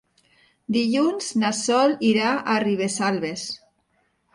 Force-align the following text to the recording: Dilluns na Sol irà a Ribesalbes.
Dilluns 0.77 1.29
na 1.43 1.53
Sol 1.59 1.95
irà 2.15 2.35
a 2.35 2.59
Ribesalbes. 2.67 3.51